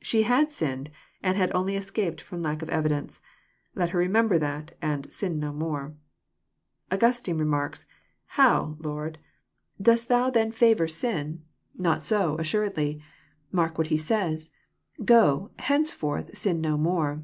[0.00, 0.90] She had sinned,
[1.22, 3.20] and had only escaped from lack of evidence.
[3.74, 5.92] Let her remember that, and" sin no tuore."
[6.90, 7.84] Angnstine remarks,
[8.24, 9.18] <'How, Lord?
[9.82, 11.28] Dost thou then favour 1 74 EXPOSITORY
[11.84, 12.06] THOUGHTS.
[12.06, 12.16] sin?
[12.24, 13.02] Not 80, assuredly.
[13.52, 14.50] Mark what He says:
[15.04, 17.22] Go, henceforth sin no more.